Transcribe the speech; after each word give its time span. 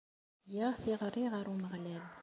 Greɣ 0.51 0.73
tiɣri 0.83 1.25
ɣer 1.33 1.45
Umeɣlal. 1.53 2.03